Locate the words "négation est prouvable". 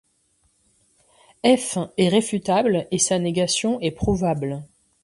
3.19-4.63